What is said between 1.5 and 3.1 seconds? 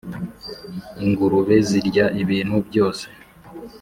zirya ibintu byose